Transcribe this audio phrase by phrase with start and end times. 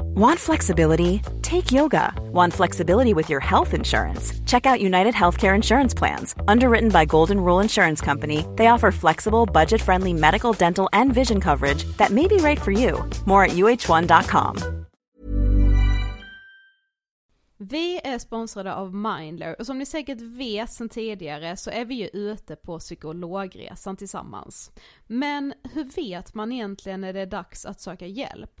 [0.00, 1.22] Want flexibility?
[1.42, 2.12] Take yoga.
[2.32, 4.32] Want flexibility with your health insurance?
[4.46, 6.34] Check out United Healthcare Insurance Plans.
[6.48, 11.40] Underwritten by Golden Rule Insurance Company, they offer flexible, budget friendly medical, dental, and vision
[11.40, 13.04] coverage that may be right for you.
[13.26, 14.84] More at uh1.com.
[17.58, 21.94] Vi är sponsrade av Mindler och som ni säkert vet sedan tidigare så är vi
[21.94, 24.72] ju ute på psykologresan tillsammans.
[25.06, 28.60] Men hur vet man egentligen när det är dags att söka hjälp?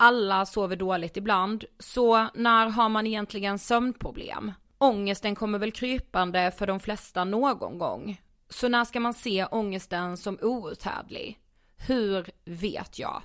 [0.00, 4.52] Alla sover dåligt ibland, så när har man egentligen sömnproblem?
[4.78, 8.20] Ångesten kommer väl krypande för de flesta någon gång.
[8.48, 11.38] Så när ska man se ångesten som outhärdlig?
[11.76, 13.22] Hur vet jag?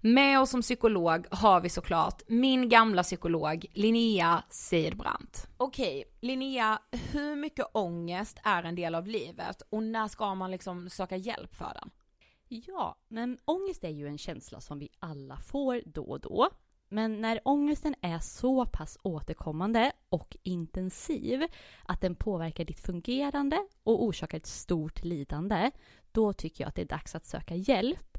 [0.00, 5.48] Med oss som psykolog har vi såklart min gamla psykolog Linnea Seidbrant.
[5.56, 6.78] Okej, Linnea,
[7.12, 11.54] hur mycket ångest är en del av livet och när ska man liksom söka hjälp
[11.54, 11.90] för den?
[12.48, 16.48] Ja, men ångest är ju en känsla som vi alla får då och då.
[16.88, 21.46] Men när ångesten är så pass återkommande och intensiv
[21.84, 25.70] att den påverkar ditt fungerande och orsakar ett stort lidande,
[26.12, 28.18] då tycker jag att det är dags att söka hjälp.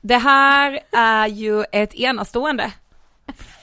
[0.00, 2.72] Det här är ju ett enastående.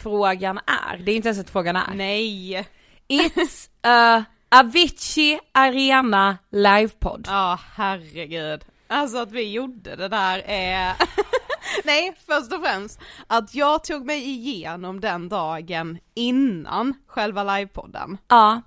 [0.02, 1.94] Frågan är, det är inte ens ett frågan är.
[1.94, 2.68] Nej!
[3.08, 7.26] It's a Avicii Arena livepodd.
[7.28, 8.66] Ja, herregud.
[8.88, 10.94] Alltså att vi gjorde det där är...
[11.84, 18.18] Nej, först och främst att jag tog mig igenom den dagen innan själva livepodden.
[18.28, 18.62] Ja.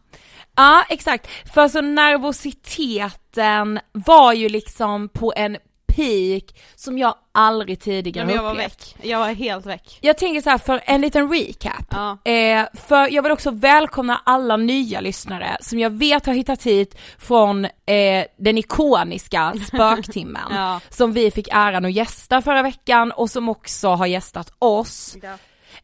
[0.56, 1.28] Ja, exakt.
[1.54, 5.56] För så nervositeten var ju liksom på en
[5.98, 8.94] peak som jag aldrig tidigare Men jag var upplevt.
[8.97, 9.06] väck.
[9.06, 9.98] Jag var helt väck.
[10.00, 11.86] Jag tänker så här för en liten recap.
[11.91, 12.19] Ja.
[12.32, 16.98] Eh, för jag vill också välkomna alla nya lyssnare som jag vet har hittat hit
[17.19, 20.42] från eh, den ikoniska spöktimmen.
[20.50, 20.81] Ja.
[20.88, 25.16] Som vi fick äran att gästa förra veckan och som också har gästat oss.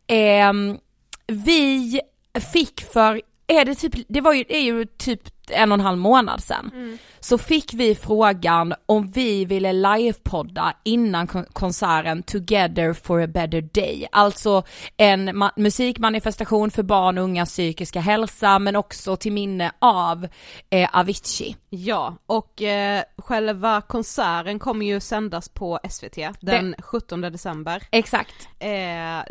[0.06, 0.78] Ehm,
[1.26, 2.00] vi
[2.52, 5.20] fick för, är det typ, det var ju, det är ju typ
[5.50, 6.98] en och en halv månad sedan.
[7.24, 13.60] Så fick vi frågan om vi ville livepodda innan kon- konserten Together for a better
[13.60, 14.06] day.
[14.12, 14.62] Alltså
[14.96, 20.28] en ma- musikmanifestation för barn och ungas psykiska hälsa men också till minne av
[20.70, 21.56] eh, Avicii.
[21.70, 27.82] Ja, och eh, själva konserten kommer ju sändas på SVT den 17 december.
[27.90, 28.48] Exakt.
[28.58, 28.68] Eh,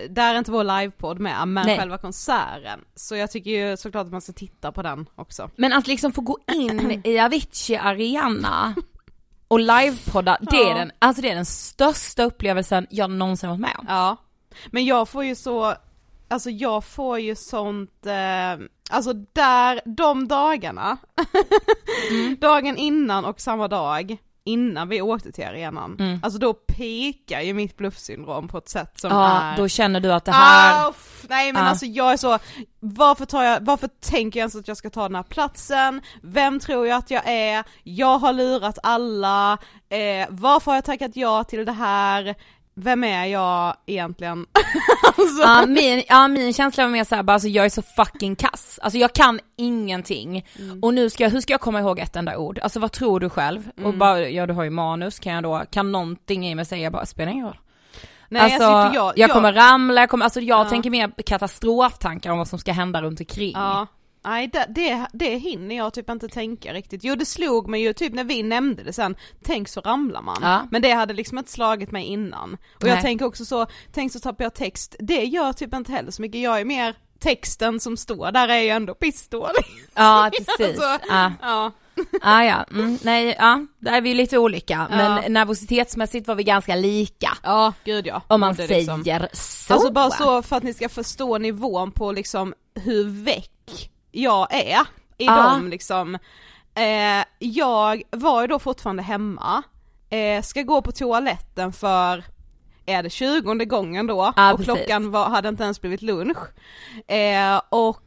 [0.09, 1.77] där är inte vår livepodd med, men Nej.
[1.77, 2.79] själva konserten.
[2.95, 5.49] Så jag tycker ju såklart att man ska titta på den också.
[5.55, 8.75] Men att liksom få gå in i Avicii Arena
[9.47, 10.77] och livepodda, det är Ja.
[10.77, 13.85] den, alltså det är den största upplevelsen jag någonsin varit med om.
[13.89, 14.17] Ja,
[14.71, 15.75] men jag får ju så,
[16.27, 20.97] alltså jag får ju sånt, eh, alltså där, de dagarna,
[22.39, 26.19] dagen innan och samma dag, innan vi åkte till arenan.
[26.23, 29.57] Alltså då pikar ju mitt bluffsyndrom på ett sätt som Ja, är...
[29.57, 30.87] då känner du att det här...
[30.87, 30.93] Ah,
[31.29, 31.69] nej men Ja.
[31.69, 32.39] alltså jag är så,
[32.79, 36.01] varför tar jag, varför tänker jag ens att jag ska ta den här platsen?
[36.21, 37.63] Vem tror jag att jag är?
[37.83, 39.53] Jag har lurat alla,
[39.89, 42.35] eh, varför har jag tackat ja till det här?
[42.75, 44.45] Vem är jag egentligen?
[45.17, 48.35] alltså, Ja min, ja, min känsla var mer såhär, bara, alltså, jag är så fucking
[48.35, 48.79] kass.
[48.81, 50.45] Alltså jag kan ingenting.
[50.59, 50.83] Mm.
[50.83, 52.59] Och nu ska jag, hur ska jag komma ihåg ett enda ord?
[52.59, 53.69] Alltså vad tror du själv?
[53.77, 53.87] Mm.
[53.89, 56.91] Och bara, ja du har ju manus, kan jag då, kan någonting i mig säga
[56.91, 57.59] bara, spelar ingen roll.
[58.29, 60.69] nej, alltså, för jag, jag, kommer ramla, jag kommer, alltså jag Ja.
[60.69, 63.51] tänker mer katastroftankar om vad som ska hända runt omkring.
[63.55, 63.87] Ja.
[64.23, 67.03] Nej det, det, det hinner jag typ inte tänka riktigt.
[67.03, 70.37] Jo det slog mig ju typ när vi nämnde det sen, tänk så ramlar man.
[70.41, 70.67] Ja.
[70.71, 72.53] Men det hade liksom inte slagit mig innan.
[72.75, 72.89] Och Nej.
[72.91, 76.21] jag tänker också så, tänk så tappar jag text, det gör typ inte heller så
[76.21, 79.65] mycket, jag är mer texten som står där är ju ändå pissdålig.
[79.95, 80.79] Ja precis.
[80.79, 81.31] Alltså, ja.
[81.41, 81.71] Ja.
[82.21, 84.87] Ah, ja, mm, nej, ja, där är vi lite olika.
[84.91, 84.97] Ja.
[84.97, 87.37] Men nervositetsmässigt var vi ganska lika.
[87.43, 88.21] Ja, gud ja.
[88.27, 89.73] Om man det säger liksom- så.
[89.73, 93.52] Alltså bara så för att ni ska förstå nivån på liksom hur väck
[94.13, 94.79] jag är
[95.17, 95.35] i Ja.
[95.43, 96.15] dem liksom.
[96.75, 99.63] Eh, jag var ju då fortfarande hemma,
[100.09, 102.23] eh, ska gå på toaletten för
[102.85, 104.73] är det tjugonde gången då Ja, och precis.
[104.75, 106.37] klockan var, hade inte ens blivit lunch.
[107.07, 107.99] Eh, och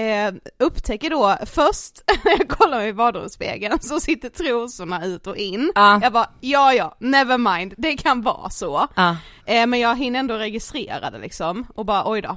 [0.00, 5.36] eh, upptäcker då först när jag kollar mig i badrumsspegeln så sitter trosorna ut och
[5.36, 5.72] in.
[5.74, 6.00] Ja.
[6.02, 8.86] Jag bara ja ja, never mind, det kan vara så.
[8.94, 9.16] Ja.
[9.46, 12.36] Eh, men jag hinner ändå registrera det liksom och bara oj då.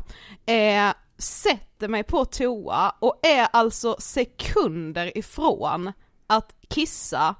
[1.19, 5.93] Sätter mig på toa och är alltså sekunder ifrån
[6.27, 7.35] att kissa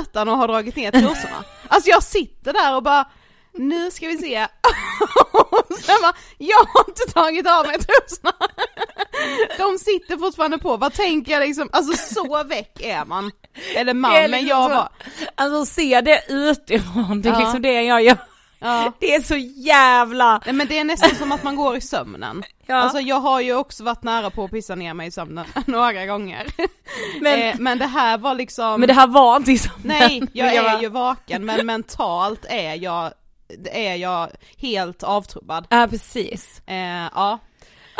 [0.00, 1.44] utan att ha dragit ner trosorna.
[1.68, 3.04] alltså jag sitter där och bara
[3.52, 4.38] nu ska vi se.
[5.32, 8.32] och sen bara, jag har inte tagit av mig trosorna.
[9.58, 13.30] De sitter fortfarande på, vad tänker jag liksom, alltså så väck är man.
[13.74, 14.88] Eller man, men jag var,
[15.34, 17.38] Alltså se det utifrån, det är Ja.
[17.38, 18.16] liksom det jag gör.
[18.60, 18.92] Ja.
[18.98, 20.40] Det är så jävla...
[20.46, 22.42] Nej men det är nästan som att man går i sömnen.
[22.66, 22.76] Ja.
[22.76, 26.06] Alltså jag har ju också varit nära på att pissa ner mig i sömnen några
[26.06, 26.46] gånger.
[27.20, 30.54] Men- eh, men det här var liksom, Men det här var inte som nej jag
[30.54, 33.12] är ju vaken men mentalt är jag,
[33.72, 35.66] är jag helt avtrubbad.
[35.70, 36.62] Ja precis.
[36.66, 36.76] Eh,
[37.14, 37.38] ja.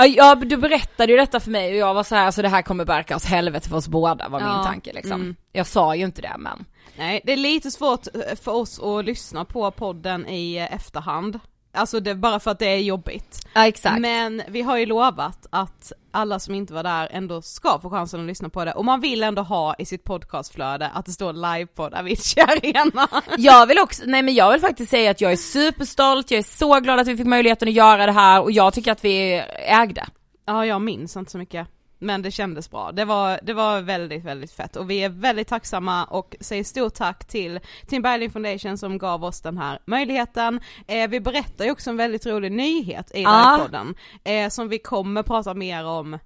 [0.07, 2.63] Ja, du berättade ju detta för mig och jag var så här, alltså det här
[2.63, 5.21] kommer barka åt helvete för oss båda var min Ja, tanke liksom.
[5.21, 5.37] mm.
[5.53, 6.65] Jag sa ju inte det men.
[6.99, 11.39] Nej, det är lite svårt eh, för oss att lyssna på podden i eh, efterhand.
[11.73, 13.47] Alltså det bara för att det är jobbigt.
[13.55, 14.01] Ja exakt.
[14.01, 18.21] Men vi har ju lovat att alla som inte var där ändå ska få chansen
[18.21, 21.33] att lyssna på det och man vill ändå ha i sitt podcastflöde att det står
[21.33, 23.09] livepodd Avicii Arena.
[23.39, 26.57] Jag vill också, nej men jag vill faktiskt säga att jag är superstolt, jag är
[26.59, 29.43] så glad att vi fick möjligheten att göra det här och jag tycker att vi
[29.57, 30.07] ägde.
[30.47, 31.69] Ja jag minns inte så mycket.
[32.03, 32.93] Men det kändes bra.
[32.93, 36.95] Det var, det var väldigt, väldigt fett och vi är väldigt tacksamma och säger stort
[36.95, 40.61] tack till Tim Bergling Foundation som gav oss den här möjligheten.
[40.87, 43.63] Eh, vi berättar ju också en väldigt rolig nyhet i den här Ja.
[43.65, 43.95] podden
[44.25, 46.15] eh, som vi kommer prata mer om.
[46.15, 46.19] Eh,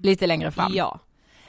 [0.00, 0.72] Lite längre fram.
[0.74, 0.98] ja.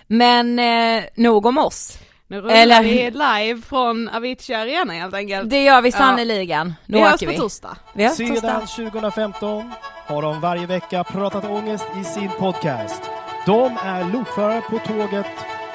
[0.08, 2.00] Men eh, nog om oss.
[2.28, 5.50] Nu rullar Eller- vi live från Avicii Arena helt enkelt.
[5.50, 5.98] Det gör vi Ja.
[5.98, 6.74] sannerligen.
[6.86, 7.38] Nu vi hörs åker på vi.
[7.38, 7.78] torsdag.
[7.94, 8.60] Vi hörs på Sedan torsdag.
[8.92, 9.72] 2015
[10.08, 13.02] har de varje vecka pratat ångest i sin podcast.
[13.46, 15.26] De är lokförare på tåget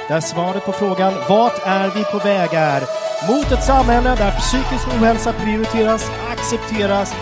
[0.09, 2.83] där svaret på frågan vart är vi på väg är
[3.29, 7.15] mot ett samhälle där psykisk ohälsa prioriteras, accepteras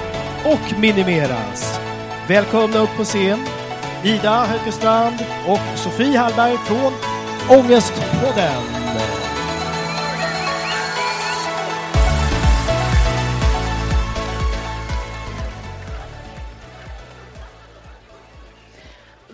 [0.45, 1.81] och minimeras.
[2.29, 3.39] Välkomna upp på scen
[4.05, 6.93] Ida Hökestrand och Sofie Hallberg från
[7.59, 9.16] Ångestpodden.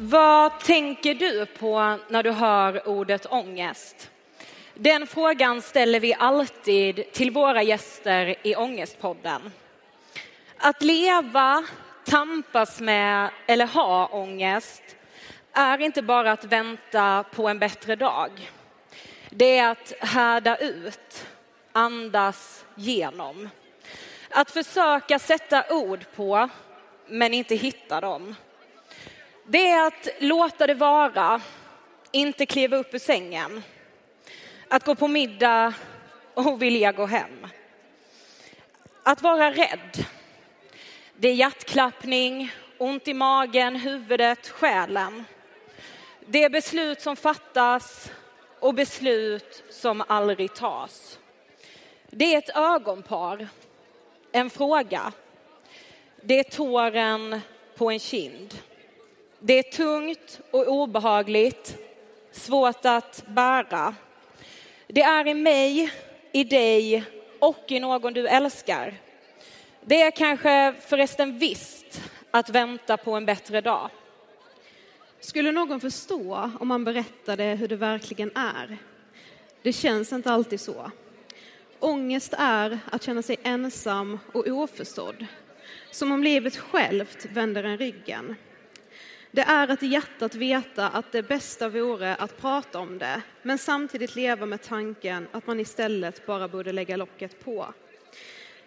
[0.04, 4.10] Vad tänker du på när du hör ordet ångest?
[4.74, 9.52] Den frågan ställer vi alltid till våra gäster i Ångestpodden.
[10.56, 11.64] Att leva,
[12.04, 14.82] tampas med eller ha ångest
[15.52, 18.30] är inte bara att vänta på en bättre dag.
[19.30, 21.26] Det är att härda ut,
[21.72, 23.48] andas genom.
[24.30, 26.48] Att försöka sätta ord på,
[27.06, 28.34] men inte hitta dem.
[29.44, 31.40] Det är att låta det vara,
[32.10, 33.62] inte kliva upp ur sängen.
[34.68, 35.74] Att gå på middag
[36.34, 37.46] och vilja gå hem.
[39.02, 40.06] Att vara rädd.
[41.16, 45.24] Det är hjärtklappning, ont i magen, huvudet, själen.
[46.26, 48.12] Det är beslut som fattas
[48.60, 51.18] och beslut som aldrig tas.
[52.10, 53.48] Det är ett ögonpar,
[54.32, 55.12] en fråga.
[56.22, 57.40] Det är tåren
[57.76, 58.54] på en kind.
[59.44, 61.76] Det är tungt och obehagligt,
[62.30, 63.94] svårt att bära.
[64.86, 65.92] Det är i mig
[66.32, 67.04] i dig
[67.38, 68.94] och i någon du älskar.
[69.84, 73.90] Det är kanske förresten visst att vänta på en bättre dag.
[75.20, 78.78] Skulle någon förstå om man berättade hur det verkligen är?
[79.62, 80.90] Det känns inte alltid så.
[81.78, 85.26] Ångest är att känna sig ensam och oförstådd.
[85.90, 88.36] Som om livet självt vänder en ryggen.
[89.34, 93.58] Det är att i hjärtat veta att det bästa vore att prata om det, men
[93.58, 97.74] samtidigt leva med tanken att man istället bara borde lägga locket på.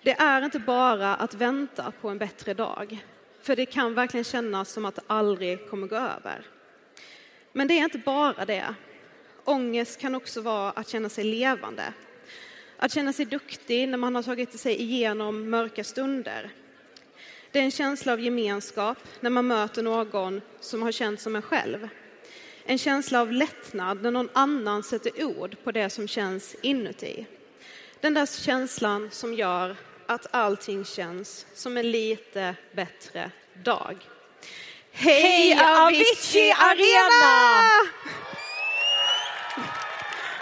[0.04, 3.06] Det är inte bara att vänta på en bättre dag,
[3.42, 6.46] för det kan verkligen kännas som att det aldrig kommer gå över.
[7.52, 8.76] Men det är inte bara det.
[9.44, 11.94] Ångest kan också vara att känna sig levande.
[12.78, 16.52] Att känna sig duktig när man har tagit sig igenom mörka stunder.
[17.56, 21.42] Det är en känsla av gemenskap när man möter någon som har känt som en
[21.42, 21.90] själv.
[22.66, 27.26] En känsla av lättnad när någon annan sätter ord på det som känns inuti.
[28.02, 29.76] Den där känslan som gör
[30.08, 33.32] att allting känns som en lite bättre
[33.64, 33.98] dag.
[34.92, 37.72] Hej Avicii Arena!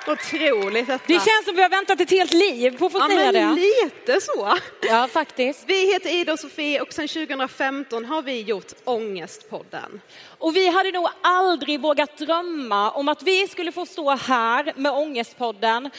[0.07, 1.03] Otroligt detta.
[1.07, 3.55] Det känns som vi har väntat ett helt liv på att få ja, säga men
[3.55, 3.61] det.
[3.61, 4.57] lite så.
[4.81, 5.63] Ja, faktiskt.
[5.67, 10.01] Vi heter Ida och Sofie och sedan 2015 har vi gjort Ångestpodden.
[10.37, 14.91] Och vi hade nog aldrig vågat drömma om att vi skulle få stå här med
[14.91, 15.89] Ångestpodden.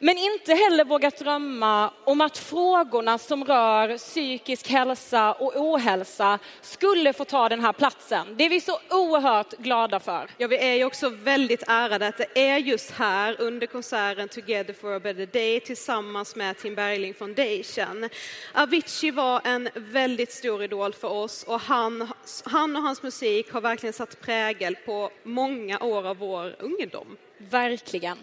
[0.00, 7.12] Men inte heller vågat drömma om att frågorna som rör psykisk hälsa och ohälsa skulle
[7.12, 8.26] få ta den här platsen.
[8.36, 10.30] Det är vi så oerhört glada för.
[10.38, 14.74] Ja, vi är ju också väldigt ärade att det är just här under konserten Together
[14.74, 18.08] for a better day tillsammans med Tim Bergling Foundation.
[18.54, 22.08] Avicii var en väldigt stor idol för oss och han,
[22.44, 27.16] han och hans musik har verkligen satt prägel på många år av vår ungdom.
[27.38, 28.18] Verkligen.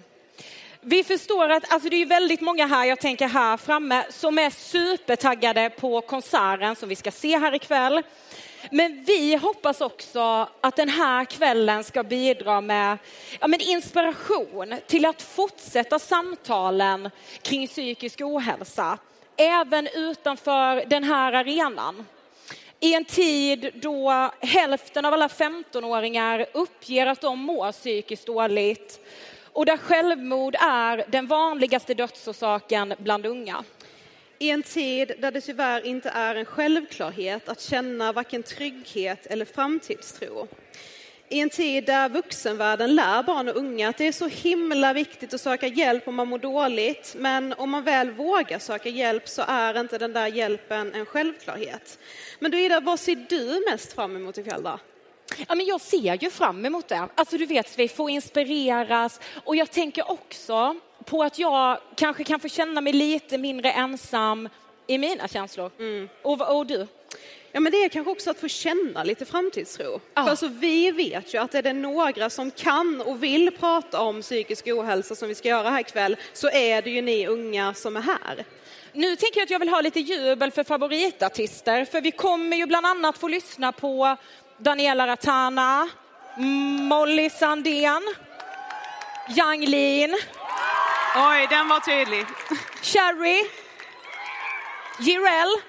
[0.87, 4.49] Vi förstår att alltså det är väldigt många här, jag tänker här framme, som är
[4.49, 8.01] supertaggade på konserten som vi ska se här ikväll.
[8.71, 12.97] Men vi hoppas också att den här kvällen ska bidra med
[13.39, 17.09] ja, men inspiration till att fortsätta samtalen
[17.41, 18.97] kring psykisk ohälsa,
[19.37, 22.05] även utanför den här arenan.
[22.79, 28.99] I en tid då hälften av alla 15-åringar uppger att de mår psykiskt dåligt
[29.55, 33.63] och där självmord är den vanligaste dödsorsaken bland unga.
[34.39, 39.45] I en tid där det tyvärr inte är en självklarhet att känna varken trygghet eller
[39.45, 40.47] framtidstro.
[41.29, 45.33] I en tid där vuxenvärlden lär barn och unga att det är så himla viktigt
[45.33, 49.43] att söka hjälp om man mår dåligt, men om man väl vågar söka hjälp så
[49.47, 51.99] är inte den där hjälpen en självklarhet.
[52.39, 54.79] Men du Ida, vad ser du mest fram emot ikväll då?
[55.47, 57.07] Ja, men jag ser ju fram emot det.
[57.15, 62.39] Alltså du vet, vi får inspireras och jag tänker också på att jag kanske kan
[62.39, 64.49] få känna mig lite mindre ensam
[64.87, 65.71] i mina känslor.
[65.79, 66.09] Mm.
[66.21, 66.87] Och, och du?
[67.51, 70.01] Ja, men det är kanske också att få känna lite framtidstro.
[70.13, 70.23] Ja.
[70.23, 74.21] För alltså, vi vet ju att är det några som kan och vill prata om
[74.21, 77.97] psykisk ohälsa som vi ska göra här ikväll så är det ju ni unga som
[77.97, 78.45] är här.
[78.93, 82.65] Nu tänker jag att jag vill ha lite jubel för favoritartister, för vi kommer ju
[82.65, 84.17] bland annat få lyssna på
[84.57, 85.89] Daniela Ratana,
[86.37, 88.01] Molly Sandén,
[89.29, 90.15] Yang Lin,
[91.15, 92.25] Oj, den var tydlig.
[92.81, 93.43] Cherry,
[94.99, 95.61] Jireel,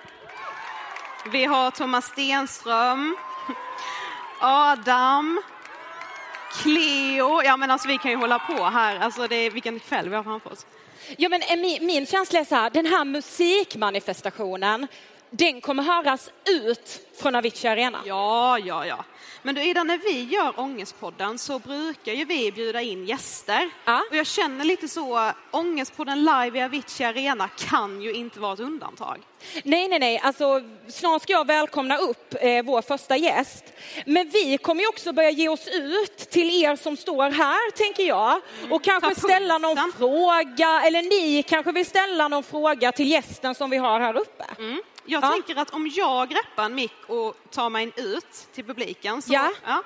[1.32, 3.16] Vi har Thomas Stenström,
[4.40, 5.42] Adam,
[6.62, 7.42] Cleo.
[7.42, 9.00] Ja, men alltså vi kan ju hålla på här.
[9.00, 10.66] Alltså det är, vilken kväll vi har framför oss.
[11.16, 14.86] Ja, men eh, min, min känsla är så här, den här musikmanifestationen,
[15.30, 17.98] den kommer höras ut från Avicii Arena.
[18.04, 19.04] Ja, ja, ja.
[19.42, 23.70] Men du Ida, när vi gör Ångestpodden så brukar ju vi bjuda in gäster.
[23.84, 24.02] Ja.
[24.10, 28.60] Och jag känner lite så, Ångestpodden live i Avicii Arena kan ju inte vara ett
[28.60, 29.18] undantag.
[29.64, 33.64] Nej, nej, nej, alltså snart ska jag välkomna upp eh, vår första gäst.
[34.06, 38.04] Men vi kommer ju också börja ge oss ut till er som står här, tänker
[38.04, 38.40] jag.
[38.70, 43.70] Och kanske ställa någon fråga, eller ni kanske vill ställa någon fråga till gästen som
[43.70, 44.44] vi har här uppe.
[44.58, 44.80] Mm.
[45.06, 45.30] Jag Ja.
[45.30, 49.32] tänker att om jag greppar en mick och tar mig ut till publiken så...
[49.34, 49.50] Ja.
[49.66, 49.82] ja.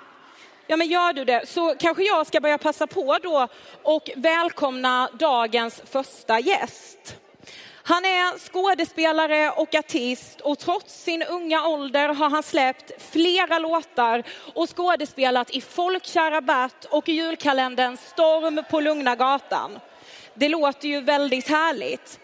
[0.67, 3.49] Ja, men gör du det så kanske jag ska börja passa på då
[3.83, 7.17] och välkomna dagens första gäst.
[7.83, 14.23] Han är skådespelare och artist och trots sin unga ålder har han släppt flera låtar
[14.55, 19.79] och skådespelat i Folkkära Bert och i julkalendern Storm på Lugna Gatan.
[20.35, 22.20] Det låter ju väldigt härligt.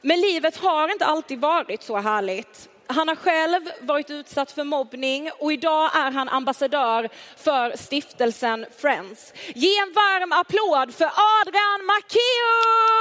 [0.00, 2.68] Men livet har inte alltid varit så härligt.
[2.86, 9.32] Han har själv varit utsatt för mobbning och idag är han ambassadör för stiftelsen Friends.
[9.54, 13.00] Ge en varm applåd för Adrian Macéus!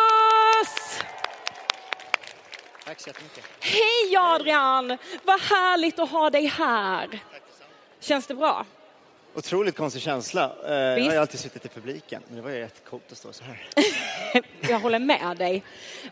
[2.86, 3.44] Tack så jättemycket.
[3.60, 4.98] Hej Adrian!
[5.24, 7.20] Vad härligt att ha dig här.
[8.00, 8.66] Känns det bra?
[9.40, 10.52] Otroligt konstig känsla.
[10.66, 11.10] Eh, Jag Visst.
[11.12, 13.70] har alltid suttit i publiken, men det var ju jättecoolt att stå så här.
[14.70, 15.64] Jag håller med dig.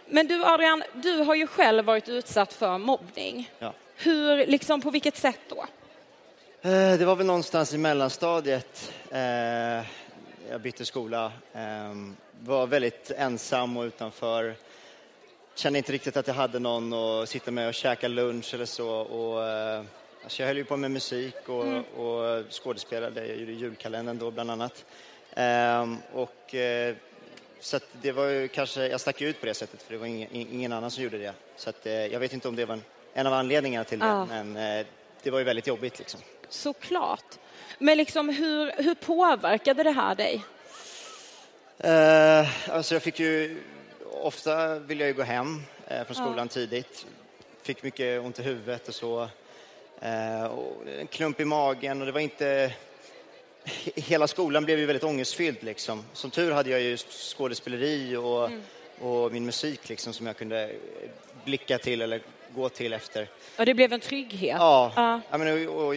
[0.05, 3.51] Men du Adrian, du har ju själv varit utsatt för mobbning.
[3.59, 3.73] Ja.
[3.95, 5.65] Hur, liksom på vilket sätt då?
[6.69, 8.93] Eh, Det var väl någonstans i mellanstadiet.
[9.11, 9.19] Eh,
[10.49, 11.31] Jag bytte skola.
[11.53, 11.61] Eh,
[12.39, 14.55] Var väldigt ensam och utanför.
[15.55, 18.89] Kände inte riktigt att jag hade någon att sitta med och käka lunch eller så.
[18.89, 19.43] Och,
[20.27, 21.65] alltså jag höll ju på med musik och,
[22.03, 23.27] och skådespelade.
[23.27, 24.85] Jag gjorde julkalendern då bland annat.
[25.35, 26.95] Eh, Och, eh,
[27.59, 30.27] så det var ju kanske, jag stack ut på det sättet för det var ingen,
[30.31, 31.33] ingen annan som gjorde det.
[31.55, 34.05] Så att, eh, jag vet inte om det var en, en av anledningarna till det,
[34.05, 34.25] Ja.
[34.25, 34.85] men eh,
[35.23, 36.19] det var ju väldigt jobbigt liksom.
[36.49, 37.25] Såklart.
[37.79, 40.43] Men liksom hur, hur påverkade det här dig?
[42.69, 43.57] Alltså jag fick ju,
[44.11, 45.61] ofta ville jag ju gå hem
[46.05, 47.05] från skolan tidigt.
[47.61, 49.29] Fick mycket ont i huvudet och så.
[50.01, 52.73] Eh, och en klump i magen och det var inte...
[53.65, 56.03] he- Hela skolan blev ju väldigt ångestfylld liksom.
[56.13, 58.49] Som tur hade jag ju skådespeleri och,
[59.01, 60.71] och min musik liksom som jag kunde
[61.45, 62.21] blicka till eller
[62.55, 63.27] gå till efter.
[63.57, 64.55] Ja, det blev en trygghet.
[64.59, 65.21] Ja, Ja.
[65.31, 65.37] ja.
[65.37, 65.95] men, och, och,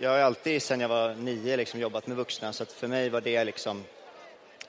[0.00, 3.08] jag har alltid sedan jag var nio liksom, jobbat med vuxna så att för mig
[3.08, 3.84] var det liksom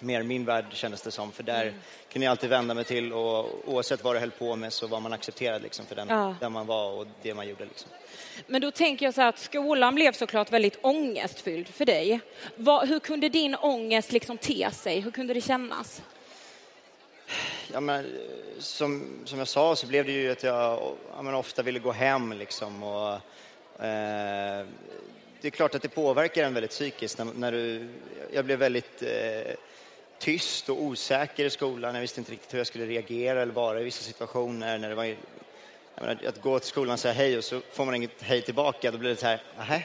[0.01, 1.31] mer min värld kändes det som.
[1.31, 1.75] För där Mm.
[2.11, 4.99] kunde jag alltid vända mig till och oavsett vad det höll på med så var
[4.99, 6.35] man accepterad liksom, för den, Ja.
[6.39, 7.65] den man var och det man gjorde.
[7.65, 7.89] Liksom.
[8.47, 12.19] Men då tänker jag så här att skolan blev såklart väldigt ångestfylld för dig.
[12.55, 14.99] Vad, hur kunde din ångest liksom te sig?
[14.99, 16.01] Hur kunde det kännas?
[17.73, 18.05] Ja, men,
[18.59, 21.91] som, som jag sa så blev det ju att jag ja, men, ofta ville gå
[21.91, 22.83] hem liksom.
[22.83, 23.13] Och,
[23.85, 24.65] eh,
[25.41, 27.17] det är klart att det påverkar en väldigt psykiskt.
[27.17, 27.87] När, när du,
[28.33, 29.53] jag blev väldigt eh,
[30.19, 31.93] tyst och osäker i skolan.
[31.95, 34.77] Jag visste inte riktigt hur jag skulle reagera eller vara i vissa situationer.
[34.77, 35.15] När det var,
[35.95, 38.91] menar, att gå till skolan och säga hej och så får man inget hej tillbaka,
[38.91, 39.83] då blir det så här, nähä?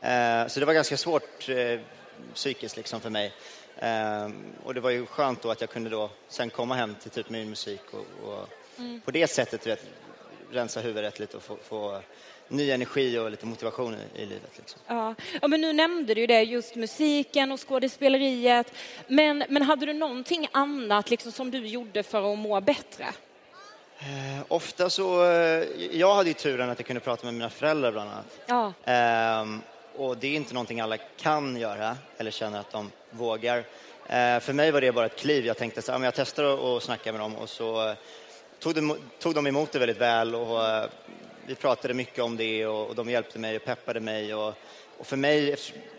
[0.00, 1.80] Eh, så det var ganska svårt eh,
[2.34, 3.32] psykiskt liksom för mig.
[3.76, 4.28] Eh,
[4.64, 7.30] och det var ju skönt då att jag kunde då sen komma hem till typ
[7.30, 8.48] min musik och, och
[9.04, 9.84] på det sättet vet,
[10.50, 12.02] rensa huvudet lite och få, få
[12.52, 14.50] ny energi och lite motivation i, i livet.
[14.56, 14.80] Liksom.
[14.86, 15.14] Ja.
[15.42, 18.72] ja, men nu nämnde du ju det, just musiken och skådespeleriet.
[19.06, 23.06] Men, men hade du någonting annat liksom, som du gjorde för att må bättre?
[23.98, 27.92] Eh, ofta så, eh, jag hade ju turen att jag kunde prata med mina föräldrar
[27.92, 28.40] bland annat.
[28.46, 28.72] Ja.
[28.84, 29.60] Ehm,
[29.96, 33.58] och det är inte någonting alla kan göra eller känner att de vågar.
[34.06, 35.46] Eh, för mig var det bara ett kliv.
[35.46, 37.94] Jag tänkte så, ja, men jag testar att att snacka med dem och så eh,
[38.58, 40.84] tog de, tog de emot det väldigt väl och eh,
[41.52, 44.34] vi pratade mycket om det och, och de hjälpte mig och peppade mig.
[44.34, 44.54] Och,
[44.98, 45.56] och för mig,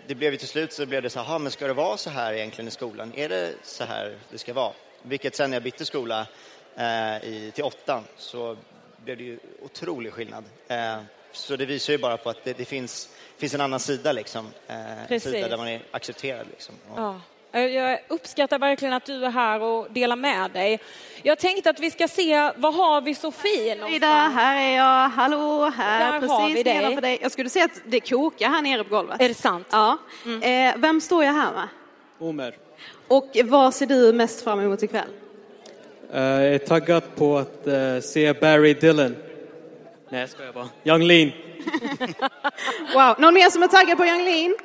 [0.08, 1.98] det blev ju till slut så blev det så här, "Jaha, men ska det vara
[1.98, 3.12] så här egentligen i skolan?
[3.16, 4.74] Är det så här det ska vara?
[5.02, 6.28] Vilket sen när jag bytte skola
[6.76, 8.58] eh, i, till åttan så
[8.98, 10.44] blev det ju otrolig skillnad.
[10.68, 10.98] Eh,
[11.32, 14.48] så det visar ju bara på att det, det finns, finns en annan sida liksom.
[14.68, 16.76] Eh, en sida där man är accepterad liksom.
[16.90, 17.22] Och, Ja.
[17.56, 20.80] Jag- Jag uppskattar verkligen att du är här och delar med dig.
[21.24, 24.34] Jag tänkte att vi ska se, vad har vi Sofie Ida, någonstans?
[24.36, 25.10] här är jag.
[25.10, 26.12] Hallå, här.
[26.12, 26.96] Där precis har vi dig.
[26.96, 27.20] dig.
[27.22, 29.22] Jag skulle säga att det kokar här nere på golvet.
[29.22, 29.68] Är det sant?
[29.72, 29.98] Ja.
[30.44, 31.68] Eh, vem står jag här med?
[32.20, 32.56] Omer.
[33.08, 35.08] Och vad ser du mest fram emot ikväll?
[36.14, 39.16] Eh, jag är taggad på att eh, se Barry Dillon.
[40.10, 40.68] Nej, jag skojar bara.
[40.84, 41.32] Young Lean.
[42.94, 44.56] Wow, någon mer som är taggad på Yung Lean?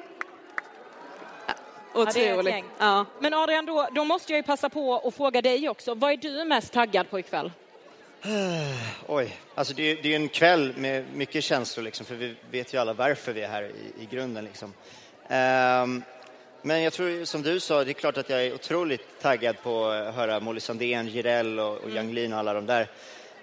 [2.03, 2.55] Otroligt.
[2.55, 2.65] gäng.
[2.79, 3.07] Ja.
[3.21, 5.95] Men Adrian, då, då måste jag ju passa på att fråga dig också.
[5.95, 7.53] Vad är du mest taggad på ikväll?
[9.07, 12.75] Oj, alltså det, är- det är en kväll med mycket känslor liksom, för vi vet
[12.75, 14.73] ju alla varför vi är här i, i grunden liksom.
[15.29, 16.03] Ehm,
[16.63, 19.87] men jag tror, som du sa, det är klart att jag är otroligt taggad på
[19.87, 22.89] att höra Molly Sandén, Jireel och, och Yung Lean och alla de där.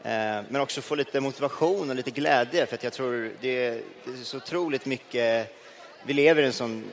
[0.04, 3.72] Ehm, men också få lite motivation och lite glädje, för att jag tror det är,
[4.06, 5.56] det är så otroligt mycket,
[6.06, 6.84] vi lever i en sån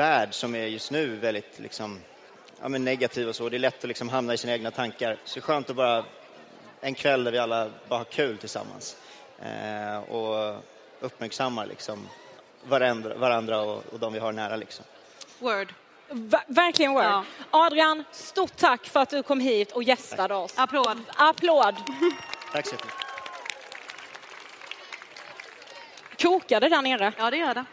[0.00, 2.00] värld som är just nu väldigt liksom,
[2.60, 3.48] ja, men negativ och så.
[3.48, 5.16] Det är lätt att liksom hamna i sina egna tankar.
[5.24, 6.04] Så det är skönt att bara
[6.80, 8.96] en kväll där vi alla bara har kul tillsammans
[9.42, 10.64] eh, och
[11.00, 12.08] uppmärksammar liksom
[12.64, 14.56] varandra, varandra och, och de vi har nära.
[14.56, 14.84] Liksom.
[15.38, 15.74] Word.
[16.08, 17.04] Ver- verkligen word.
[17.04, 17.24] Ja.
[17.50, 20.52] Adrian, stort tack för att du kom hit och gästade oss.
[20.56, 21.00] Applåd.
[21.16, 21.74] Applåd.
[22.52, 23.06] Tack så jättemycket.
[26.22, 27.12] Kokar det där nere?
[27.18, 27.64] Ja, det gör det.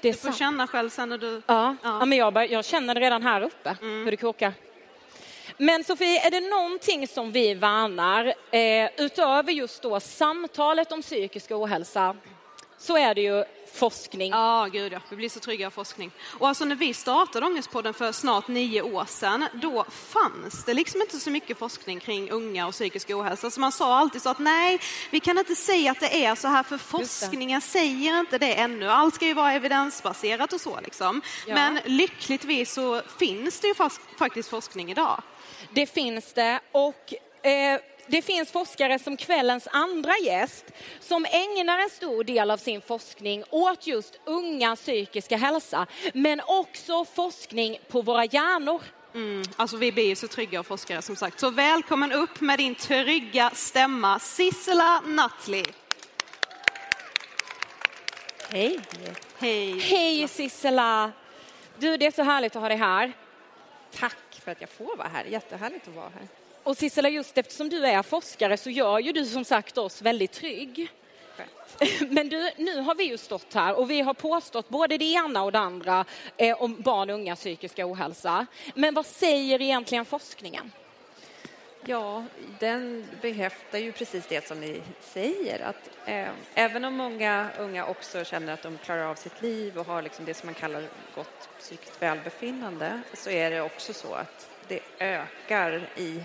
[0.00, 0.36] Det är Du får sant.
[0.36, 1.42] känna själv sen när du...
[1.46, 1.64] Ja, Ja.
[1.66, 1.76] Mm.
[1.82, 2.04] ja.
[2.04, 4.52] men jag, jag känner det redan här uppe, hur det kokar.
[5.58, 11.50] Men Sofie, är det någonting som vi värnar, eh, utöver just då samtalet om psykisk
[11.50, 12.16] ohälsa,
[12.84, 13.44] så är det ju
[13.74, 14.30] forskning.
[14.30, 15.00] Ja, gud ja.
[15.10, 16.10] Vi blir så trygga av forskning.
[16.38, 21.00] Och alltså när vi startade Ångestpodden för snart nio år sedan, då fanns det liksom
[21.00, 23.50] inte så mycket forskning kring unga och psykisk ohälsa.
[23.50, 26.48] Så man sa alltid så att nej, vi kan inte säga att det är så
[26.48, 28.88] här för forskningen säger inte det ännu.
[28.88, 31.22] Allt ska ju vara evidensbaserat och så liksom.
[31.46, 31.54] Ja.
[31.54, 35.22] Men lyckligtvis så finns det ju fast, faktiskt forskning idag.
[35.70, 37.14] Det finns det och
[37.46, 40.64] eh, det finns forskare som kvällens andra gäst
[41.00, 47.04] som ägnar en stor del av sin forskning åt just unga psykiska hälsa, men också
[47.04, 48.82] forskning på våra hjärnor.
[49.14, 51.40] Mm, alltså vi blir ju så trygga av forskare som sagt.
[51.40, 55.64] Så välkommen upp med din trygga stämma, Sissela Nattli.
[58.50, 58.80] Hej.
[59.38, 59.78] Hej.
[59.78, 61.12] Hej Sissela!
[61.78, 63.12] Du, det är så härligt att ha dig här.
[63.94, 65.24] Tack för att jag får vara här.
[65.24, 66.43] Jättehärligt att vara här.
[66.64, 70.32] Och Sissela, just eftersom du är forskare så gör ju du som sagt oss väldigt
[70.32, 70.90] trygg.
[72.08, 75.42] Men du, nu har vi ju stått här och vi har påstått både det ena
[75.42, 76.04] och det andra
[76.36, 78.46] eh, om barn och unga psykiska ohälsa.
[78.74, 80.72] Men vad säger egentligen forskningen?
[81.86, 82.24] Ja,
[82.58, 85.64] den behäftar ju precis det som ni säger.
[85.64, 89.86] Att, eh, även om många unga också känner att de klarar av sitt liv och
[89.86, 90.82] har liksom det som man kallar
[91.14, 96.22] gott psykiskt välbefinnande så är det också så att det ökar i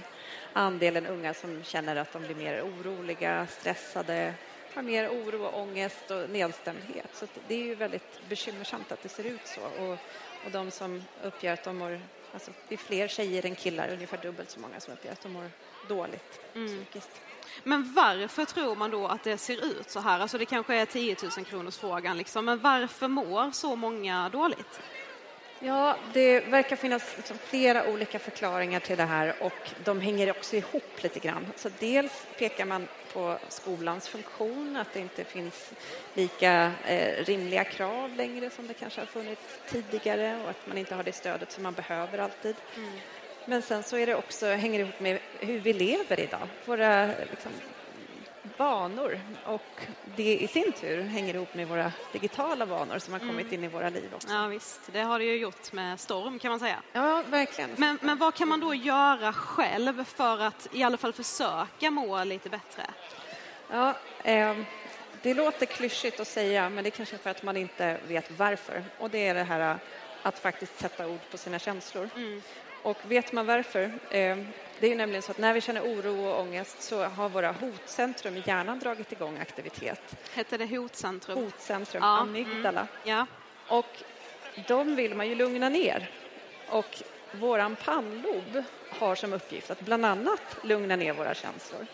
[0.54, 4.34] andelen unga som känner att de blir mer oroliga, stressade,
[4.74, 7.10] har mer oro, och ångest och nedstämdhet.
[7.14, 9.62] Så det är ju väldigt bekymmersamt att det ser ut så.
[9.62, 9.98] Och,
[10.46, 12.00] och de som uppger att de mår
[12.34, 15.32] Alltså, det är fler tjejer än killar, ungefär dubbelt så många som uppger att de
[15.32, 15.50] mår
[15.88, 17.22] dåligt psykiskt.
[17.64, 20.20] Men varför tror man då att det ser ut så här?
[20.20, 24.80] Alltså det kanske är 10 000 kronors frågan liksom, men varför mår så många dåligt?
[25.62, 30.56] Ja, det verkar finnas liksom flera olika förklaringar till det här och de hänger också
[30.56, 31.48] ihop lite grann.
[31.56, 35.72] Så dels pekar man på skolans funktion, att det inte finns
[36.13, 40.95] lika eh, rimliga krav längre som det kanske har funnits tidigare och att man inte
[40.95, 42.56] har det stödet som man behöver alltid.
[43.45, 47.06] Men sen så är det också, hänger det ihop med hur vi lever idag, våra
[47.06, 47.52] liksom,
[48.58, 49.82] vanor och
[50.15, 53.54] det i sin tur hänger ihop med våra digitala vanor som har kommit Mm.
[53.54, 54.28] in i våra liv också.
[54.30, 56.82] Ja visst, det har det ju gjort med storm kan man säga.
[56.93, 57.69] Ja, verkligen.
[57.78, 62.23] Men, men vad kan man då göra själv för att i alla fall försöka må
[62.23, 62.84] lite bättre?
[63.71, 64.58] Ja, eh,
[65.21, 68.84] det låter klyschigt att säga, men det är kanske för att man inte vet varför.
[68.99, 69.78] Och det är det här
[70.23, 72.10] att faktiskt sätta ord på sina känslor.
[72.84, 73.82] Och vet man varför?
[74.12, 74.38] Eh,
[74.80, 77.52] det är ju nämligen så att när vi känner oro och ångest så har våra
[77.52, 80.02] hotcentrum i hjärnan dragit igång aktivitet.
[80.34, 81.38] Hette det hotcentrum?
[81.44, 82.80] Hotcentrum, Ja, amygdala.
[82.80, 83.26] mm, ja.
[83.68, 84.04] Och
[84.68, 86.10] de vill man ju lugna ner.
[86.70, 91.86] Och våran pannlob har som uppgift att bland annat lugna ner våra känslor.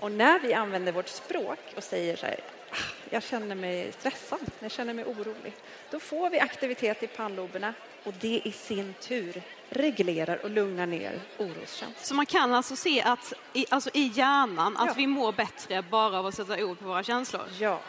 [0.00, 2.36] Och när vi använder vårt språk och säger så här,
[2.70, 2.76] "Ah,
[3.10, 5.52] jag känner mig stressad, jag känner mig orolig,
[5.90, 9.42] då får vi aktivitet i pannloberna och det i sin tur
[9.76, 11.92] reglerar och lugnar ner oroskänslor.
[11.96, 14.94] Så man kan alltså se att i, alltså i hjärnan att Ja.
[14.96, 17.42] vi mår bättre bara av att sätta ord på våra känslor?
[17.60, 17.80] Ja.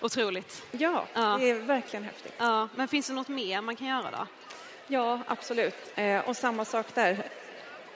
[0.00, 0.62] Otroligt.
[0.70, 1.36] Ja, Ja.
[1.40, 2.34] det är verkligen häftigt.
[2.38, 4.26] Ja, men finns det något mer man kan göra då?
[4.86, 5.74] Ja, absolut.
[5.94, 7.24] Eh, och samma sak där.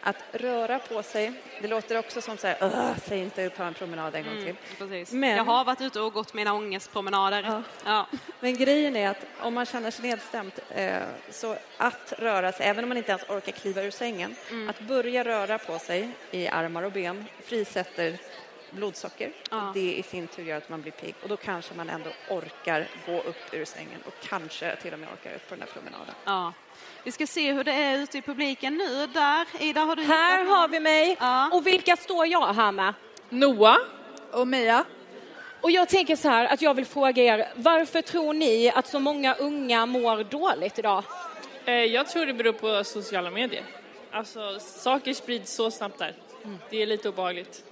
[0.05, 1.33] Att röra på sig.
[1.61, 4.57] Det låter också som så här, "Ugh, säg inte ta en promenad en gång till.
[4.81, 5.05] Mm.
[5.11, 7.43] Men- Jag har varit ute och gått mina ångestpromenader.
[7.43, 7.62] Ja.
[7.85, 8.07] Ja.
[8.41, 12.85] Men grejen är att om man känner sig nedstämd eh, så att röra sig, även
[12.85, 14.69] om man inte ens orkar kliva ur sängen, Mm.
[14.71, 18.19] att börja röra på sig i armar och ben frisätter
[18.71, 19.33] blodsocker.
[19.51, 19.71] Ja.
[19.75, 22.87] Det i sin tur gör att man blir pigg och då kanske man ändå orkar
[23.07, 26.15] gå upp ur sängen och kanske till och med orkar ut på den här promenaden.
[26.25, 26.53] Ja.
[27.05, 29.07] Vi ska se hur det är ute i publiken nu.
[29.07, 31.16] Där, Ida, har du Här hittat har vi mig.
[31.21, 31.51] Ja.
[31.53, 32.95] Och vilka står jag här med?
[33.29, 33.77] Noah
[34.33, 34.85] och Mia.
[35.61, 38.99] Och jag tänker så här att jag vill fråga er, varför tror ni att så
[39.01, 41.05] många unga mår dåligt idag?
[41.64, 43.64] Eh, Jag tror det beror på sociala medier.
[44.11, 46.14] Alltså, saker sprids så snabbt där.
[46.71, 47.64] Det är lite obehagligt.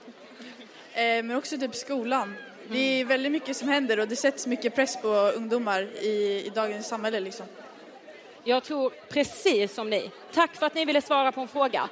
[0.93, 2.35] Eh, men också typ skolan.
[2.69, 6.53] Det är väldigt mycket som händer och det sätts mycket press på ungdomar i, i
[6.55, 7.21] dagens samhälle.
[7.21, 7.47] Liksom.
[8.45, 10.11] Jag tror precis som ni.
[10.33, 11.89] Tack för att ni ville svara på en fråga.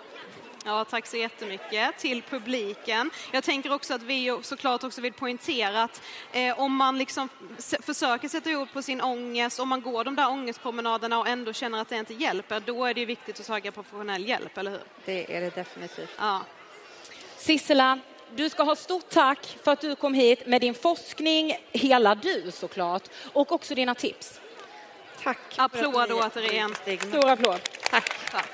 [0.64, 3.10] Ja, tack så jättemycket till publiken.
[3.32, 7.28] Jag tänker också att vi såklart också vill poängtera att eh, om man liksom
[7.80, 11.80] försöker sätta ord på sin ångest, om man går de där ångestpromenaderna och ändå känner
[11.80, 14.82] att det inte hjälper, då är det ju viktigt att söka professionell hjälp, eller hur?
[15.04, 16.10] Det är det definitivt.
[16.18, 16.40] Ja.
[17.36, 17.98] Sissela,
[18.34, 22.50] du ska ha stort tack för att du kom hit med din forskning, hela du
[22.52, 24.40] såklart, och också dina tips.
[25.28, 25.54] Tack.
[25.56, 26.74] Applåd återigen.
[26.74, 27.60] Stor applåd.
[27.90, 28.30] Tack.
[28.30, 28.48] Tack.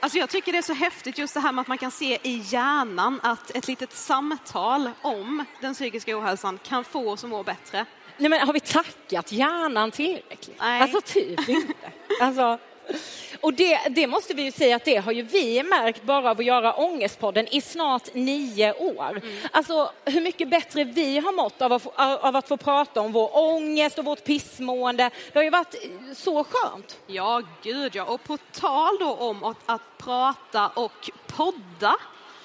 [0.00, 2.18] Alltså jag tycker det är så häftigt just det här med att man kan se
[2.22, 7.42] i hjärnan att ett litet samtal om den psykiska ohälsan kan få oss att må
[7.42, 7.86] bättre.
[8.16, 10.56] Nej men har vi tackat hjärnan tillräckligt?
[10.60, 10.80] Nej.
[10.80, 11.92] Alltså typ inte.
[12.20, 12.58] Alltså,
[13.40, 16.38] och det, det måste vi ju säga att det har ju vi märkt bara av
[16.40, 19.20] att göra Ångestpodden i snart nio år.
[19.50, 23.12] Alltså hur mycket bättre vi har mått av att, få- av att få prata om
[23.12, 25.10] vår ångest och vårt pissmående.
[25.32, 25.74] Det har ju varit
[26.14, 26.98] så skönt.
[27.06, 28.04] Ja, gud ja.
[28.04, 31.94] Och på tal då om att, att prata och podda.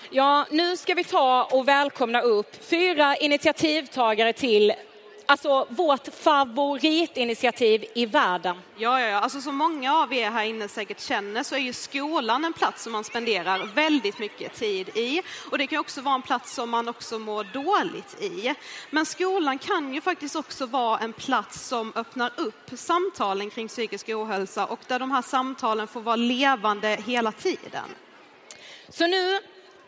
[0.10, 4.73] Ja, nu ska vi ta och välkomna upp fyra initiativtagare till
[5.27, 8.57] alltså vårt favoritinitiativ i världen.
[8.77, 9.19] Ja, ja, ja.
[9.19, 12.83] Alltså som många av er här inne säkert känner så är ju skolan en plats
[12.83, 15.21] som man spenderar väldigt mycket tid i.
[15.51, 18.53] Och det kan också vara en plats som man också mår dåligt i.
[18.89, 24.09] Men skolan kan ju faktiskt också vara en plats som öppnar upp samtalen kring psykisk
[24.09, 27.85] ohälsa och där de här samtalen får vara levande hela tiden.
[28.89, 29.39] Så nu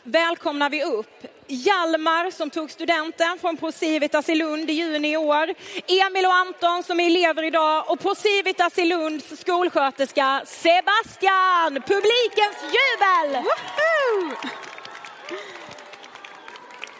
[0.03, 5.53] välkomnar vi upp Hjalmar som tog studenten från Procivitas i Lund i juni i år.
[5.87, 11.73] Emil och Anton som är elever idag och Procivitas i Lunds skolsköterska Sebastian.
[11.73, 13.43] Publikens jubel!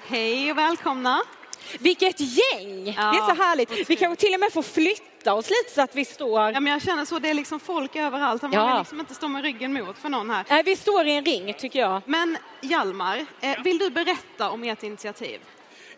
[0.07, 1.21] Hej och välkomna!
[1.79, 2.83] Vilket gäng!
[2.85, 3.89] Det är så härligt.
[3.89, 6.39] Vi kanske till och med får flytta oss lite så att vi står...
[6.51, 8.41] Ja, men jag känner så, det är liksom folk överallt.
[8.41, 8.67] Man Ja.
[8.67, 10.45] vill liksom inte stå med ryggen mot för någon här.
[10.49, 12.01] Nej, vi står i en ring tycker jag.
[12.05, 15.39] Men Hjalmar, eh, vill du berätta om ert initiativ?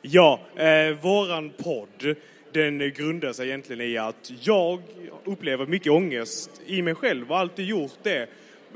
[0.01, 2.15] Ja, eh, våran podd
[2.53, 4.81] den grundar sig egentligen i att jag
[5.25, 8.29] upplever mycket ångest i mig själv och har alltid gjort det.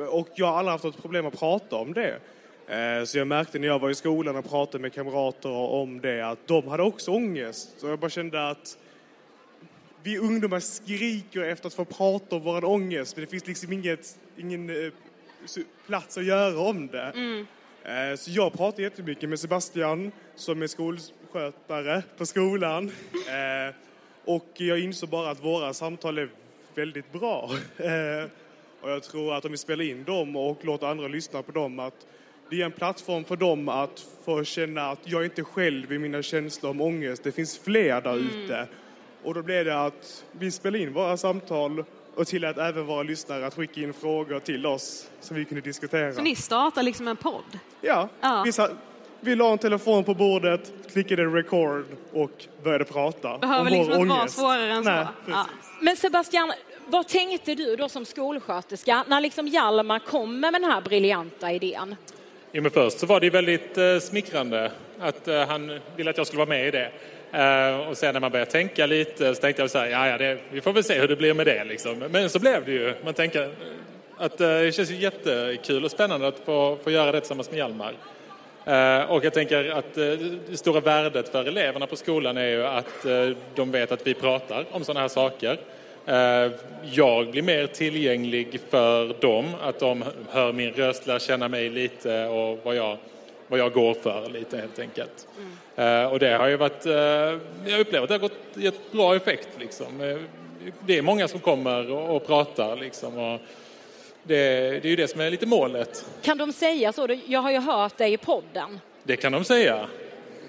[0.09, 2.19] Och jag har aldrig haft något problem att prata om det.
[2.67, 6.21] Eh, så jag märkte när jag var i skolan och pratade med kamrater om det
[6.21, 7.69] att de hade också ångest.
[7.77, 8.77] Så jag bara kände att
[10.03, 14.19] vi ungdomar skriker efter att få prata om vår ångest men det finns liksom inget,
[14.37, 14.91] ingen eh,
[15.87, 17.11] plats att göra om det.
[17.83, 22.91] Eh, Så jag pratar jättemycket med Sebastian som är skolskötare på skolan.
[24.25, 26.29] Och jag insåg bara att våra samtal är
[26.75, 27.49] väldigt bra.
[28.81, 31.79] Och jag tror att om vi spelar in dem och låter andra lyssna på dem
[31.79, 32.07] att
[32.49, 35.99] det är en plattform för dem att få känna att jag är inte själv i
[35.99, 37.23] mina känslor om ångest.
[37.23, 38.67] Det finns fler där ute.
[39.23, 41.83] Och då blev det att vi spelade in våra samtal
[42.15, 46.13] och tillät även våra lyssnare att skicka in frågor till oss som vi kunde diskutera.
[46.13, 47.59] Så ni startar liksom en podd?
[47.81, 48.41] Ja, Ja.
[48.45, 48.69] Vi, sa,
[49.19, 53.95] vi la en telefon på bordet, klickade record och började prata Behöver om liksom vår
[54.01, 54.37] inte vara ångest.
[54.37, 54.89] svårare än så.
[54.89, 55.45] Nej, Ja.
[55.81, 56.51] Men Sebastian,
[56.87, 61.95] vad tänkte du då som skolsköterska när liksom Hjalmar kommer med den här briljanta idén?
[62.55, 66.27] Jo, men först så var det väldigt eh, smickrande att eh, han ville att jag
[66.27, 66.91] skulle vara med i det.
[67.31, 70.17] Eh, och sen när man började tänka lite så tänkte jag så här, ja, ja
[70.17, 71.97] det, vi får väl se hur det blir med det liksom.
[71.97, 72.93] Men så blev det ju.
[73.03, 73.51] Man tänker
[74.17, 77.57] att eh, det känns ju jättekul och spännande att få, få göra det tillsammans med
[77.57, 77.93] Hjalmar.
[78.65, 80.05] Eh, och jag tänker att eh,
[80.49, 84.13] det stora värdet för eleverna på skolan är ju att eh, de vet att vi
[84.13, 85.59] pratar om sådana här saker.
[86.05, 86.51] Eh,
[86.83, 92.25] jag blir mer tillgänglig för dem, att de hör min röst, lär känna mig lite
[92.25, 92.97] och vad jag,
[93.47, 95.27] vad jag går för lite helt enkelt.
[95.75, 96.93] Eh, och det har ju varit, eh,
[97.71, 100.17] jag upplever att det har gått, gett bra effekt liksom.
[100.85, 103.17] Det är många som kommer och, och pratar liksom.
[103.17, 103.39] Och
[104.23, 106.05] det, det är ju det som är lite målet.
[106.21, 107.19] Kan de säga så?
[107.25, 108.79] Jag har ju hört dig i podden.
[109.03, 109.87] Det kan de säga.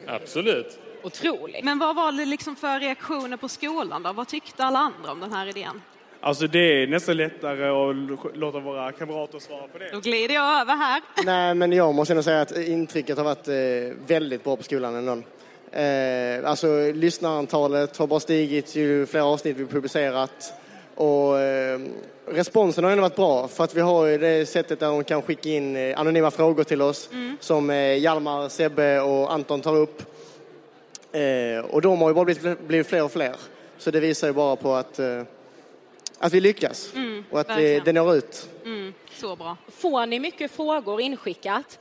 [0.07, 0.79] Absolut.
[1.07, 1.65] Otroligt.
[1.65, 4.13] Men vad var det liksom för reaktioner på skolan då?
[4.13, 5.83] Vad tyckte alla andra om den här idén?
[6.21, 9.91] Alltså det är nästan lättare att låta våra kamrater svara på det.
[9.93, 11.03] Då glider jag över här.
[11.25, 13.55] Nej, men jag måste ändå säga att intrycket har varit eh,
[14.07, 15.13] väldigt bra på skolan ändå.
[15.79, 20.53] Eh, alltså lyssnarantalet har bara stigit ju fler avsnitt vi publicerat.
[20.95, 21.81] Och eh,
[22.29, 25.23] responsen har ändå varit bra för att vi har ju det sättet där de kan
[25.23, 27.09] skicka in eh, anonyma frågor till oss
[27.41, 30.16] som eh, Hjalmar, Sebbe och Anton tar upp.
[31.21, 33.37] Eh, och de har ju bara blivit, blivit fler och fler.
[33.79, 35.23] Så det visar ju bara på att, eh,
[36.19, 37.85] att vi lyckas Mm, och att det, verkligen.
[37.85, 38.49] det når ut.
[38.65, 39.57] Mm, så bra.
[39.69, 41.79] Får ni mycket frågor inskickat?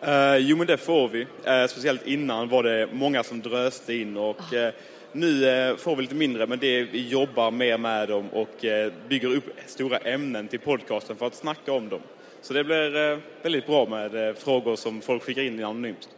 [0.00, 1.26] Eh, jo, men det får vi.
[1.44, 4.72] Eh, speciellt innan var det många som dröste in och eh,
[5.12, 8.92] nu eh, får vi lite mindre, men det, vi jobbar mer med dem och eh,
[9.08, 12.00] bygger upp stora ämnen till podcasten för att snacka om dem.
[12.42, 16.08] Så det blir eh, väldigt bra med eh, frågor som folk skickar in anonymt.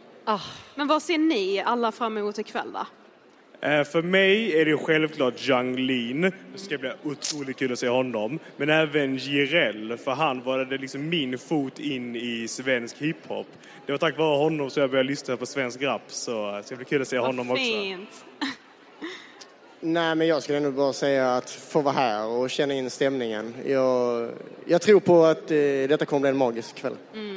[0.75, 2.85] Men vad ser ni alla fram emot ikväll då?
[3.67, 6.21] Eh, För mig är det självklart Jung Lean.
[6.21, 8.39] Det ska bli otroligt kul att se honom.
[8.57, 13.47] Men även Jireel, för han var det liksom min fot in i svensk hiphop.
[13.85, 16.75] Det var tack vare honom som jag började lyssna på svensk rap, så det ska
[16.75, 17.63] bli kul att se honom också.
[17.63, 18.25] Fint.
[19.83, 23.53] Nej, men jag skulle nog bara säga att få vara här och känna in stämningen.
[23.65, 24.29] Jag,
[24.65, 25.57] jag tror på att eh,
[25.89, 26.95] detta kommer bli en magisk kväll.
[27.13, 27.30] Mm.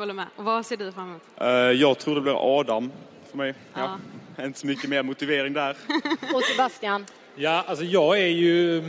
[0.00, 0.26] Håller med.
[0.36, 1.22] Och vad ser du fram emot?
[1.40, 2.92] Eh, jag tror det blir Adam
[3.30, 3.54] för mig.
[3.74, 3.98] Ja.
[4.36, 4.44] Ja.
[4.44, 5.70] Inte så mycket mer motivering där.
[6.34, 7.06] Och Sebastian?
[7.34, 8.82] Ja, alltså jag är ju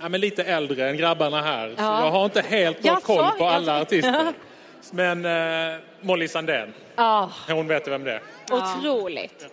[0.00, 1.68] ja, men lite äldre än grabbarna här.
[1.68, 2.04] Så Ja.
[2.04, 4.32] jag har inte helt bra koll på alla Jag- artister.
[4.92, 8.22] Men eh, Molly Sandén, Ja, hon vet vem det är.
[8.52, 9.46] Otroligt.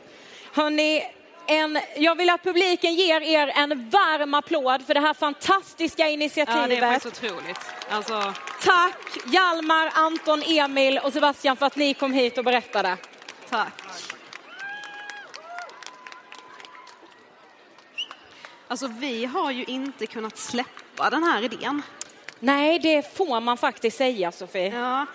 [0.53, 1.03] Hörrni,
[1.47, 6.61] en, jag vill att publiken ger er en varm applåd för det här fantastiska initiativet.
[6.61, 7.59] Ja, det är faktiskt otroligt.
[7.89, 8.33] Alltså,
[8.63, 12.97] Tack Hjalmar, Anton, Emil och Sebastian för att ni kom hit och berättade.
[13.49, 13.73] Tack.
[18.67, 21.81] alltså vi har ju inte kunnat släppa den här idén.
[22.39, 24.75] Nej, det får man faktiskt säga Sofie.
[24.75, 25.05] Ja.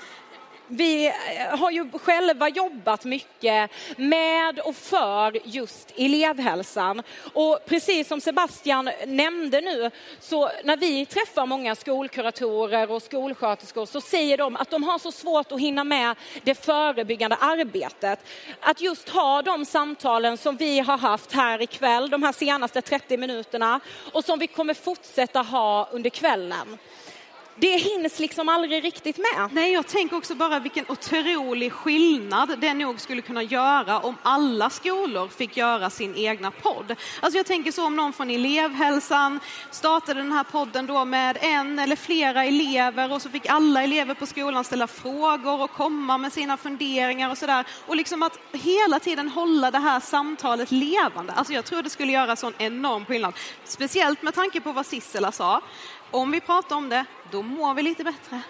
[0.75, 7.03] Vi eh, har ju själva jobbat mycket med och för just elevhälsan.
[7.33, 14.01] Och precis som Sebastian nämnde nu, så när vi träffar många skolkuratorer och skolsköterskor så
[14.01, 18.19] säger de att de har så svårt att hinna med det förebyggande arbetet.
[18.61, 23.17] Att just ha de samtalen som vi har haft här ikväll, de här senaste 30
[23.17, 23.81] minuterna
[24.13, 26.79] och som vi kommer fortsätta ha under kvällen.
[27.57, 29.49] Det hinns liksom aldrig riktigt med.
[29.53, 34.71] Nej, jag tänker också bara vilken otrolig skillnad det nog skulle kunna göra om alla
[34.71, 36.97] skolor fick göra sin egna podd.
[37.21, 41.79] Alltså jag tänker så om någon från elevhälsan startade den här podden då med en
[41.79, 46.33] eller flera elever och så fick alla elever på skolan ställa frågor och komma med
[46.33, 47.67] sina funderingar och sådär.
[47.87, 51.33] Och liksom att hela tiden hålla det här samtalet levande.
[51.33, 53.35] Alltså jag tror det skulle göra sån enorm skillnad.
[53.65, 55.61] Speciellt med tanke på vad Sissela sa.
[56.13, 58.41] Om vi pratar om det, då mår vi lite bättre.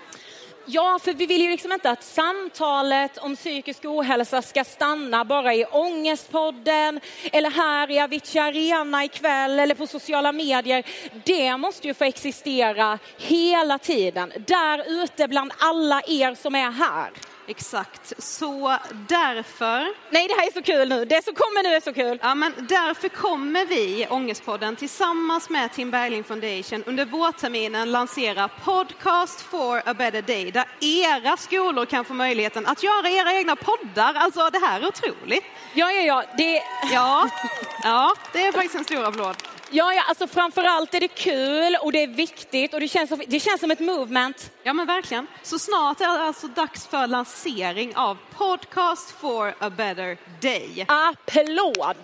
[0.66, 5.54] Ja, för vi vill ju liksom inte att samtalet om psykisk ohälsa ska stanna bara
[5.54, 7.00] i Ångestpodden
[7.32, 10.84] eller här i Avicii Arena ikväll eller på sociala medier.
[11.24, 17.10] Det måste ju få existera hela tiden, där ute bland alla er som är här.
[17.46, 18.78] Exakt, så
[19.08, 19.86] därför...
[20.10, 21.04] Nej, det här är så kul nu.
[21.04, 22.18] Det som kommer nu är så kul.
[22.22, 29.40] Ja, men därför kommer vi, Ångestpodden, tillsammans med Tim Bergling Foundation under vårterminen lansera Podcast
[29.40, 34.14] for a better day, där era skolor kan få möjligheten att göra era egna poddar.
[34.14, 35.44] Alltså, det här är otroligt.
[35.74, 36.24] Ja, ja, ja.
[36.36, 36.62] Det...
[36.92, 37.28] Ja,
[37.82, 39.36] ja, det är faktiskt en stor applåd.
[39.74, 43.22] Ja, ja, alltså framförallt är det kul och det är viktigt och det känns, som-
[43.26, 44.50] det känns som ett movement.
[44.62, 45.26] Ja, men verkligen.
[45.42, 50.86] Så snart är det alltså dags för lansering av Podcast for a better day.
[50.88, 51.96] Applåd!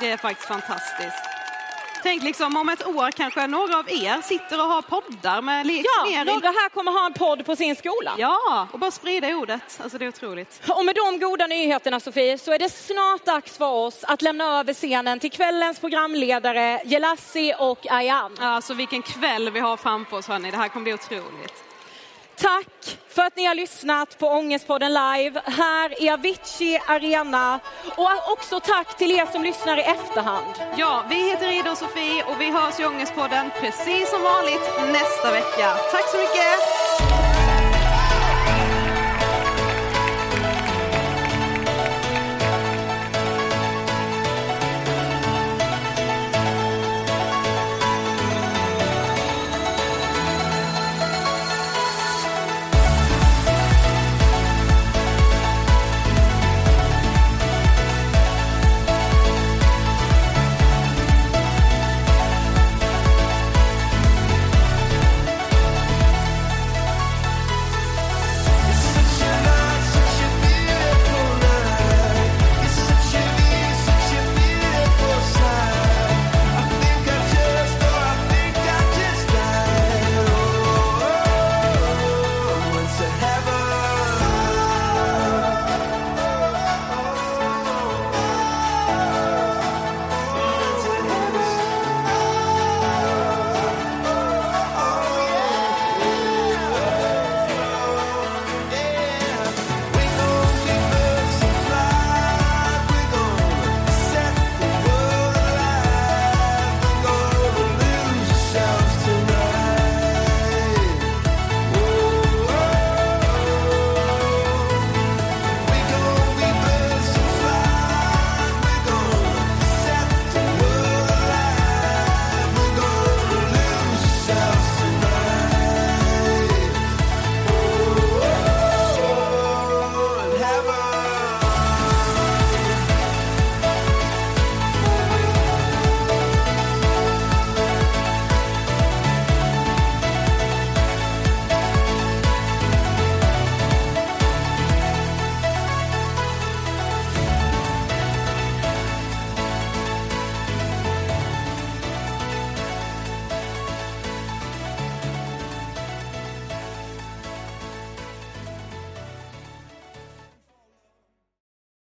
[0.00, 1.37] Det är faktiskt fantastiskt.
[2.02, 6.12] Tänk liksom om ett år kanske några av er sitter och har poddar med liksom
[6.14, 8.14] Ja, några här kommer ha en podd på sin skola.
[8.18, 9.80] Ja, och bara sprida ordet.
[9.82, 10.62] Alltså det är otroligt.
[10.68, 14.44] Och med de goda nyheterna Sofie så är det snart dags för oss att lämna
[14.44, 18.36] över scenen till kvällens programledare Jelassi och Ayan.
[18.40, 20.50] Alltså vilken kväll vi har framför oss hörni.
[20.50, 21.67] Det här kommer bli otroligt.
[22.40, 27.60] Tack för att ni har lyssnat på Ångestpodden live här i Avicii Arena.
[27.96, 30.54] Och också tack till er som lyssnar i efterhand.
[30.76, 35.32] Ja, vi heter Ida och Sofie och vi hörs i Ångestpodden precis som vanligt nästa
[35.32, 35.74] vecka.
[35.92, 37.07] Tack så mycket!